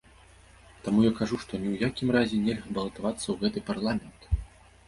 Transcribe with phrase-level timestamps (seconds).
[0.85, 4.21] Таму я кажу, што ў ніякім разе нельга балатавацца ў гэты парламент.